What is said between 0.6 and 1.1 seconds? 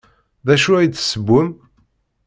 ay